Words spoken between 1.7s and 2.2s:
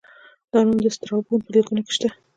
کې شته